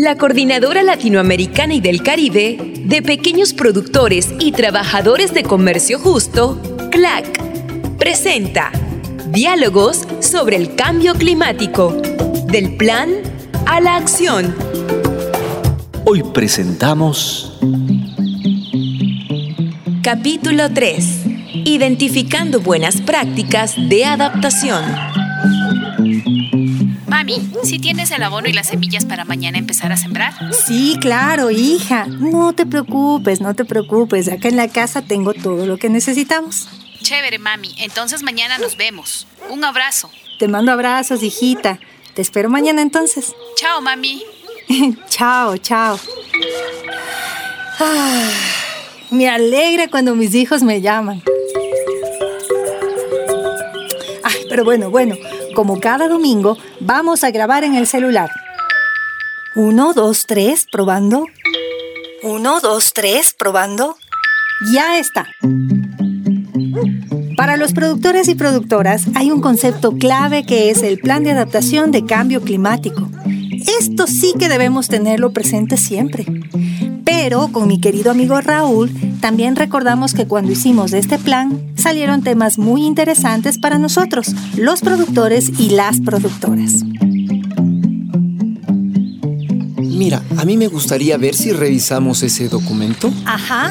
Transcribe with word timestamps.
La 0.00 0.16
Coordinadora 0.16 0.82
Latinoamericana 0.82 1.74
y 1.74 1.82
del 1.82 2.02
Caribe 2.02 2.56
de 2.86 3.02
Pequeños 3.02 3.52
Productores 3.52 4.30
y 4.40 4.52
Trabajadores 4.52 5.34
de 5.34 5.42
Comercio 5.42 5.98
Justo, 5.98 6.58
CLAC, 6.90 7.98
presenta 7.98 8.72
Diálogos 9.28 10.08
sobre 10.20 10.56
el 10.56 10.74
Cambio 10.74 11.12
Climático, 11.16 11.92
del 12.46 12.78
plan 12.78 13.10
a 13.66 13.82
la 13.82 13.96
acción. 13.96 14.54
Hoy 16.06 16.22
presentamos 16.32 17.60
Capítulo 20.02 20.72
3. 20.72 21.04
Identificando 21.66 22.60
buenas 22.60 23.02
prácticas 23.02 23.74
de 23.76 24.06
adaptación. 24.06 24.82
Mami, 27.20 27.52
¿sí 27.64 27.78
tienes 27.78 28.10
el 28.12 28.22
abono 28.22 28.48
y 28.48 28.54
las 28.54 28.68
semillas 28.68 29.04
para 29.04 29.26
mañana 29.26 29.58
empezar 29.58 29.92
a 29.92 29.98
sembrar? 29.98 30.32
Sí, 30.54 30.96
claro, 31.02 31.50
hija. 31.50 32.06
No 32.06 32.54
te 32.54 32.64
preocupes, 32.64 33.42
no 33.42 33.54
te 33.54 33.66
preocupes. 33.66 34.28
Acá 34.28 34.48
en 34.48 34.56
la 34.56 34.68
casa 34.68 35.02
tengo 35.02 35.34
todo 35.34 35.66
lo 35.66 35.76
que 35.76 35.90
necesitamos. 35.90 36.66
Chévere, 37.02 37.38
mami. 37.38 37.74
Entonces 37.76 38.22
mañana 38.22 38.56
nos 38.56 38.78
vemos. 38.78 39.26
Un 39.50 39.62
abrazo. 39.64 40.10
Te 40.38 40.48
mando 40.48 40.72
abrazos, 40.72 41.22
hijita. 41.22 41.78
Te 42.14 42.22
espero 42.22 42.48
mañana 42.48 42.80
entonces. 42.80 43.34
Chao, 43.54 43.82
mami. 43.82 44.22
chao, 45.10 45.58
chao. 45.58 46.00
Ah, 47.80 48.30
me 49.10 49.28
alegra 49.28 49.88
cuando 49.88 50.14
mis 50.14 50.34
hijos 50.34 50.62
me 50.62 50.80
llaman. 50.80 51.22
Ay, 54.24 54.46
pero 54.48 54.64
bueno, 54.64 54.88
bueno, 54.88 55.16
como 55.54 55.80
cada 55.80 56.08
domingo, 56.08 56.56
vamos 56.80 57.24
a 57.24 57.30
grabar 57.30 57.64
en 57.64 57.74
el 57.74 57.86
celular. 57.86 58.30
Uno, 59.54 59.92
dos, 59.92 60.26
tres, 60.26 60.66
probando. 60.70 61.26
Uno, 62.22 62.60
dos, 62.60 62.92
tres, 62.92 63.34
probando. 63.36 63.96
Ya 64.72 64.98
está. 64.98 65.26
Para 67.36 67.56
los 67.56 67.72
productores 67.72 68.28
y 68.28 68.34
productoras 68.34 69.06
hay 69.14 69.30
un 69.30 69.40
concepto 69.40 69.92
clave 69.92 70.44
que 70.44 70.70
es 70.70 70.82
el 70.82 70.98
plan 70.98 71.24
de 71.24 71.30
adaptación 71.30 71.90
de 71.90 72.04
cambio 72.04 72.42
climático. 72.42 73.08
Esto 73.80 74.06
sí 74.06 74.34
que 74.38 74.48
debemos 74.48 74.88
tenerlo 74.88 75.32
presente 75.32 75.76
siempre. 75.76 76.26
Pero 77.04 77.48
con 77.48 77.66
mi 77.66 77.80
querido 77.80 78.10
amigo 78.10 78.40
Raúl, 78.40 78.90
también 79.20 79.56
recordamos 79.56 80.14
que 80.14 80.26
cuando 80.26 80.52
hicimos 80.52 80.92
este 80.92 81.18
plan, 81.18 81.60
salieron 81.76 82.22
temas 82.22 82.58
muy 82.58 82.84
interesantes 82.84 83.58
para 83.58 83.78
nosotros, 83.78 84.34
los 84.56 84.80
productores 84.80 85.50
y 85.58 85.70
las 85.70 86.00
productoras. 86.00 86.84
Mira, 89.76 90.22
a 90.38 90.44
mí 90.46 90.56
me 90.56 90.68
gustaría 90.68 91.18
ver 91.18 91.34
si 91.34 91.52
revisamos 91.52 92.22
ese 92.22 92.48
documento. 92.48 93.12
Ajá. 93.26 93.70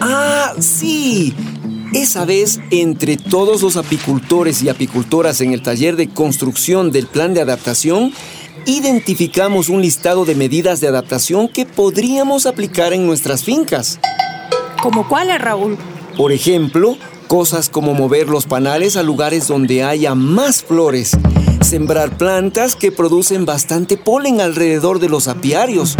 Ah, 0.00 0.52
sí. 0.58 1.32
Esa 1.92 2.24
vez, 2.24 2.58
entre 2.72 3.16
todos 3.16 3.62
los 3.62 3.76
apicultores 3.76 4.62
y 4.64 4.68
apicultoras 4.68 5.40
en 5.40 5.52
el 5.52 5.62
taller 5.62 5.94
de 5.94 6.08
construcción 6.08 6.90
del 6.90 7.06
plan 7.06 7.34
de 7.34 7.40
adaptación, 7.40 8.12
identificamos 8.66 9.68
un 9.68 9.82
listado 9.82 10.24
de 10.24 10.34
medidas 10.34 10.80
de 10.80 10.88
adaptación 10.88 11.48
que 11.48 11.66
podríamos 11.66 12.46
aplicar 12.46 12.92
en 12.92 13.06
nuestras 13.06 13.44
fincas. 13.44 13.98
¿Como 14.82 15.06
cuáles, 15.08 15.40
Raúl? 15.40 15.76
Por 16.16 16.32
ejemplo, 16.32 16.96
cosas 17.26 17.68
como 17.68 17.94
mover 17.94 18.28
los 18.28 18.46
panales 18.46 18.96
a 18.96 19.02
lugares 19.02 19.48
donde 19.48 19.82
haya 19.82 20.14
más 20.14 20.62
flores, 20.62 21.16
sembrar 21.62 22.16
plantas 22.16 22.76
que 22.76 22.92
producen 22.92 23.44
bastante 23.44 23.96
polen 23.96 24.40
alrededor 24.40 24.98
de 24.98 25.08
los 25.08 25.28
apiarios, 25.28 25.96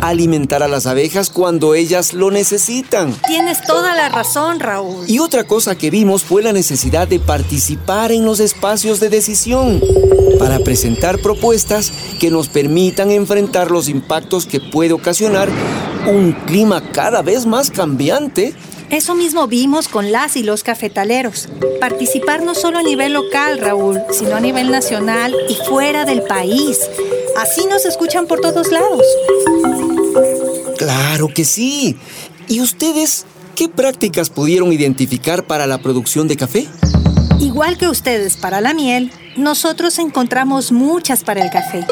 alimentar 0.00 0.62
a 0.62 0.68
las 0.68 0.86
abejas 0.86 1.30
cuando 1.30 1.74
ellas 1.74 2.14
lo 2.14 2.30
necesitan. 2.30 3.14
Tienes 3.26 3.62
toda 3.62 3.94
la 3.94 4.08
razón, 4.08 4.60
Raúl. 4.60 5.04
Y 5.08 5.18
otra 5.18 5.44
cosa 5.44 5.76
que 5.76 5.90
vimos 5.90 6.22
fue 6.22 6.42
la 6.42 6.52
necesidad 6.52 7.08
de 7.08 7.18
participar 7.18 8.12
en 8.12 8.24
los 8.24 8.40
espacios 8.40 9.00
de 9.00 9.08
decisión 9.08 9.80
para 10.38 10.58
presentar 10.58 11.18
propuestas 11.18 11.92
que 12.20 12.30
nos 12.30 12.48
permitan 12.48 13.10
enfrentar 13.10 13.70
los 13.70 13.88
impactos 13.88 14.46
que 14.46 14.60
puede 14.60 14.92
ocasionar 14.92 15.48
un 16.06 16.32
clima 16.32 16.82
cada 16.92 17.22
vez 17.22 17.46
más 17.46 17.70
cambiante. 17.70 18.54
Eso 18.90 19.16
mismo 19.16 19.48
vimos 19.48 19.88
con 19.88 20.12
las 20.12 20.36
y 20.36 20.44
los 20.44 20.62
cafetaleros. 20.62 21.48
Participar 21.80 22.42
no 22.42 22.54
solo 22.54 22.78
a 22.78 22.82
nivel 22.82 23.14
local, 23.14 23.58
Raúl, 23.58 24.00
sino 24.12 24.36
a 24.36 24.40
nivel 24.40 24.70
nacional 24.70 25.34
y 25.48 25.54
fuera 25.54 26.04
del 26.04 26.22
país. 26.22 26.80
Así 27.36 27.66
nos 27.66 27.84
escuchan 27.84 28.26
por 28.26 28.40
todos 28.40 28.70
lados. 28.70 29.02
Claro 30.86 31.26
que 31.34 31.44
sí. 31.44 31.96
¿Y 32.46 32.60
ustedes 32.60 33.26
qué 33.56 33.68
prácticas 33.68 34.30
pudieron 34.30 34.72
identificar 34.72 35.44
para 35.44 35.66
la 35.66 35.78
producción 35.78 36.28
de 36.28 36.36
café? 36.36 36.68
Igual 37.40 37.76
que 37.76 37.88
ustedes 37.88 38.36
para 38.36 38.60
la 38.60 38.72
miel, 38.72 39.10
nosotros 39.36 39.98
encontramos 39.98 40.70
muchas 40.70 41.24
para 41.24 41.42
el 41.42 41.50
café. 41.50 41.84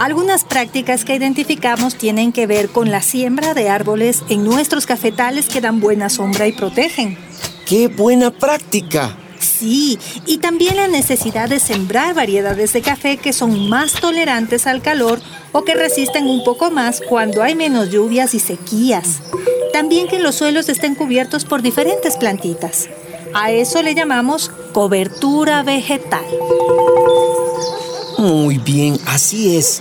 Algunas 0.00 0.42
prácticas 0.42 1.04
que 1.04 1.14
identificamos 1.14 1.94
tienen 1.94 2.32
que 2.32 2.48
ver 2.48 2.68
con 2.68 2.90
la 2.90 3.00
siembra 3.00 3.54
de 3.54 3.68
árboles 3.68 4.24
en 4.28 4.42
nuestros 4.42 4.86
cafetales 4.86 5.48
que 5.48 5.60
dan 5.60 5.78
buena 5.78 6.08
sombra 6.08 6.48
y 6.48 6.52
protegen. 6.52 7.16
¡Qué 7.64 7.86
buena 7.86 8.32
práctica! 8.32 9.21
Sí, 9.62 9.96
y 10.26 10.38
también 10.38 10.74
la 10.74 10.88
necesidad 10.88 11.48
de 11.48 11.60
sembrar 11.60 12.14
variedades 12.14 12.72
de 12.72 12.82
café 12.82 13.16
que 13.16 13.32
son 13.32 13.68
más 13.68 13.92
tolerantes 13.92 14.66
al 14.66 14.82
calor 14.82 15.20
o 15.52 15.62
que 15.62 15.74
resisten 15.76 16.26
un 16.26 16.42
poco 16.42 16.72
más 16.72 17.00
cuando 17.00 17.44
hay 17.44 17.54
menos 17.54 17.88
lluvias 17.88 18.34
y 18.34 18.40
sequías. 18.40 19.20
También 19.72 20.08
que 20.08 20.18
los 20.18 20.34
suelos 20.34 20.68
estén 20.68 20.96
cubiertos 20.96 21.44
por 21.44 21.62
diferentes 21.62 22.16
plantitas. 22.16 22.88
A 23.34 23.52
eso 23.52 23.82
le 23.82 23.94
llamamos 23.94 24.50
cobertura 24.72 25.62
vegetal. 25.62 26.24
Muy 28.22 28.58
bien, 28.58 28.98
así 29.06 29.56
es. 29.56 29.80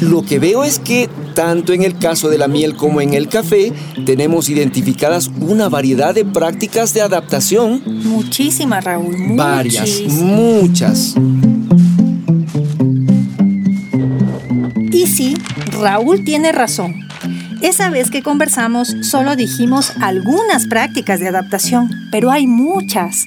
Lo 0.00 0.22
que 0.22 0.38
veo 0.38 0.62
es 0.62 0.78
que 0.78 1.10
tanto 1.34 1.72
en 1.72 1.82
el 1.82 1.98
caso 1.98 2.28
de 2.28 2.38
la 2.38 2.46
miel 2.46 2.76
como 2.76 3.00
en 3.00 3.14
el 3.14 3.28
café 3.28 3.72
tenemos 4.06 4.48
identificadas 4.48 5.28
una 5.40 5.68
variedad 5.68 6.14
de 6.14 6.24
prácticas 6.24 6.94
de 6.94 7.00
adaptación. 7.00 7.82
Muchísimas, 8.04 8.84
Raúl. 8.84 9.16
Varias, 9.34 10.02
muchas. 10.06 11.16
Y 14.92 15.06
sí, 15.08 15.34
Raúl 15.80 16.22
tiene 16.24 16.52
razón. 16.52 16.94
Esa 17.60 17.90
vez 17.90 18.12
que 18.12 18.22
conversamos 18.22 18.94
solo 19.02 19.34
dijimos 19.34 19.94
algunas 20.00 20.68
prácticas 20.68 21.18
de 21.18 21.26
adaptación, 21.26 21.90
pero 22.12 22.30
hay 22.30 22.46
muchas. 22.46 23.26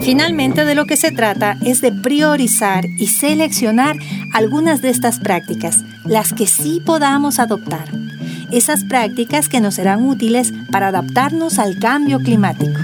Finalmente 0.00 0.64
de 0.64 0.74
lo 0.74 0.86
que 0.86 0.96
se 0.96 1.12
trata 1.12 1.56
es 1.64 1.80
de 1.80 1.92
priorizar 1.92 2.86
y 2.98 3.08
seleccionar 3.08 3.96
algunas 4.32 4.82
de 4.82 4.90
estas 4.90 5.18
prácticas, 5.18 5.84
las 6.04 6.32
que 6.32 6.46
sí 6.46 6.82
podamos 6.84 7.38
adoptar. 7.38 7.88
Esas 8.50 8.84
prácticas 8.84 9.48
que 9.48 9.60
nos 9.60 9.74
serán 9.74 10.04
útiles 10.04 10.52
para 10.70 10.88
adaptarnos 10.88 11.58
al 11.58 11.78
cambio 11.78 12.20
climático. 12.20 12.80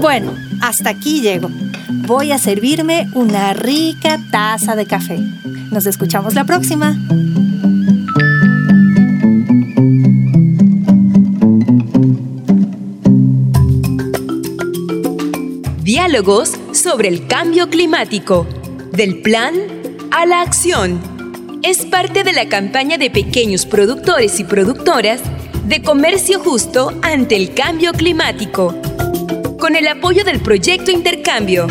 Bueno, 0.00 0.32
hasta 0.60 0.90
aquí 0.90 1.20
llego. 1.20 1.50
Voy 2.06 2.32
a 2.32 2.38
servirme 2.38 3.08
una 3.14 3.52
rica 3.52 4.18
taza 4.30 4.74
de 4.74 4.86
café. 4.86 5.18
Nos 5.70 5.86
escuchamos 5.86 6.34
la 6.34 6.44
próxima. 6.44 6.96
Sobre 16.72 17.08
el 17.08 17.26
cambio 17.26 17.68
climático, 17.68 18.46
del 18.92 19.20
plan 19.20 19.54
a 20.10 20.24
la 20.24 20.40
acción. 20.40 20.98
Es 21.62 21.84
parte 21.84 22.24
de 22.24 22.32
la 22.32 22.48
campaña 22.48 22.96
de 22.96 23.10
pequeños 23.10 23.66
productores 23.66 24.40
y 24.40 24.44
productoras 24.44 25.20
de 25.64 25.82
comercio 25.82 26.40
justo 26.40 26.98
ante 27.02 27.36
el 27.36 27.52
cambio 27.52 27.92
climático, 27.92 28.74
con 29.60 29.76
el 29.76 29.86
apoyo 29.86 30.24
del 30.24 30.40
proyecto 30.40 30.90
Intercambio. 30.90 31.66